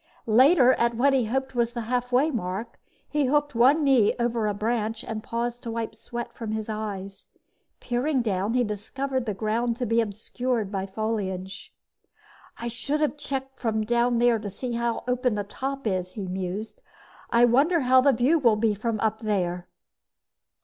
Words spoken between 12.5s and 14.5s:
"I should have checked from down there to